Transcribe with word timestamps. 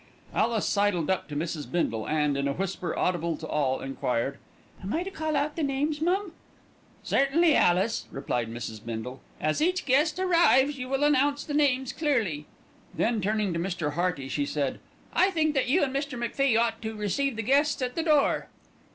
Alice 0.33 0.65
sidled 0.65 1.11
up 1.11 1.27
to 1.27 1.35
Mrs. 1.35 1.71
Bindle 1.71 2.07
and, 2.07 2.35
in 2.35 2.47
a 2.47 2.53
whisper 2.53 2.97
audible 2.97 3.37
to 3.37 3.45
all, 3.45 3.81
enquired: 3.81 4.39
"Am 4.81 4.95
I 4.95 5.03
to 5.03 5.11
call 5.11 5.35
out 5.35 5.55
the 5.55 5.61
names, 5.61 6.01
mum?" 6.01 6.31
"Certainly, 7.03 7.55
Alice," 7.55 8.07
replied 8.09 8.49
Mrs. 8.51 8.83
Bindle. 8.83 9.21
"As 9.39 9.61
each 9.61 9.85
guest 9.85 10.17
arrives 10.17 10.79
you 10.79 10.89
will 10.89 11.03
announce 11.03 11.43
the 11.43 11.53
names 11.53 11.93
clearly." 11.93 12.47
Then 12.95 13.21
turning 13.21 13.53
to 13.53 13.59
Mr. 13.59 13.91
Hearty 13.93 14.27
she 14.27 14.47
said, 14.47 14.79
"I 15.13 15.29
think 15.29 15.53
that 15.53 15.69
you 15.69 15.83
and 15.83 15.95
Mr. 15.95 16.17
MacFie 16.17 16.57
ought 16.59 16.81
to 16.81 16.95
receive 16.95 17.35
the 17.35 17.43
guests 17.43 17.79
at 17.83 17.93
the 17.93 18.01
door." 18.01 18.47